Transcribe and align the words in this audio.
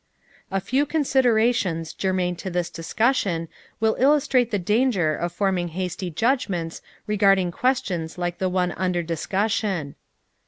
A 0.49 0.59
few 0.59 0.87
considerations 0.87 1.93
germane 1.93 2.35
to 2.37 2.49
this 2.49 2.71
discussion 2.71 3.47
will 3.79 3.95
illustrate 3.99 4.49
the 4.49 4.57
danger 4.57 5.15
of 5.15 5.31
forming 5.31 5.67
hasty 5.77 6.09
judgments 6.09 6.81
regarding 7.05 7.51
questions 7.51 8.17
like 8.17 8.39
the 8.39 8.49
one 8.49 8.71
under 8.71 9.03
discussion. 9.03 9.93